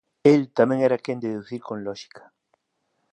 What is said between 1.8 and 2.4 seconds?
lóxica.